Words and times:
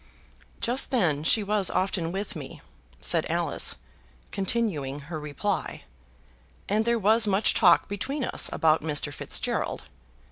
"Just 0.61 0.89
then 0.89 1.23
she 1.23 1.43
was 1.43 1.69
often 1.69 2.11
with 2.11 2.35
me," 2.35 2.61
said 3.01 3.23
Alice, 3.29 3.75
continuing 4.31 5.01
her 5.01 5.19
reply; 5.19 5.83
"and 6.67 6.85
there 6.85 6.97
was 6.97 7.27
much 7.27 7.53
talk 7.53 7.87
between 7.87 8.23
us 8.23 8.49
about 8.51 8.81
Mr. 8.81 9.13
Fitzgerald. 9.13 9.83